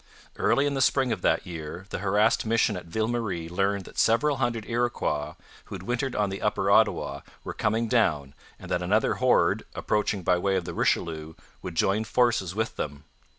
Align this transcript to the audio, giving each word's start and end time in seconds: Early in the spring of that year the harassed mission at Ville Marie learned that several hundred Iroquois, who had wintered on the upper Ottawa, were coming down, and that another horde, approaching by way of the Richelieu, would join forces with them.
Early 0.35 0.65
in 0.65 0.73
the 0.73 0.81
spring 0.81 1.11
of 1.11 1.21
that 1.21 1.45
year 1.45 1.85
the 1.91 1.99
harassed 1.99 2.43
mission 2.43 2.75
at 2.75 2.85
Ville 2.87 3.07
Marie 3.07 3.47
learned 3.47 3.85
that 3.85 3.99
several 3.99 4.37
hundred 4.37 4.65
Iroquois, 4.65 5.35
who 5.65 5.75
had 5.75 5.83
wintered 5.83 6.15
on 6.15 6.31
the 6.31 6.41
upper 6.41 6.71
Ottawa, 6.71 7.21
were 7.43 7.53
coming 7.53 7.87
down, 7.87 8.33
and 8.57 8.71
that 8.71 8.81
another 8.81 9.13
horde, 9.21 9.61
approaching 9.75 10.23
by 10.23 10.39
way 10.39 10.55
of 10.55 10.65
the 10.65 10.73
Richelieu, 10.73 11.35
would 11.61 11.75
join 11.75 12.03
forces 12.03 12.55
with 12.55 12.77
them. 12.77 13.03